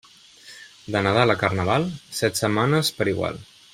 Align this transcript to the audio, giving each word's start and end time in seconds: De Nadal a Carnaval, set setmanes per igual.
De 0.95 1.01
Nadal 1.07 1.33
a 1.33 1.37
Carnaval, 1.43 1.85
set 2.21 2.41
setmanes 2.43 2.91
per 2.97 3.09
igual. 3.13 3.39